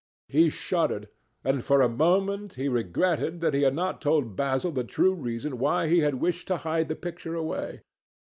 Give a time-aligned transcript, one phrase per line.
[0.27, 1.09] He shuddered,
[1.43, 5.59] and for a moment he regretted that he had not told Basil the true reason
[5.59, 7.81] why he had wished to hide the picture away.